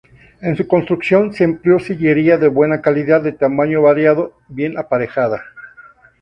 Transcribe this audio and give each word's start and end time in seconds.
En 0.41 0.57
su 0.57 0.67
construcción 0.67 1.31
se 1.31 1.43
empleó 1.43 1.77
sillería 1.77 2.39
de 2.39 2.47
buena 2.47 2.81
calidad 2.81 3.21
de 3.21 3.33
tamaño 3.33 3.83
variado, 3.83 4.33
bien 4.47 4.79
aparejada. 4.79 5.43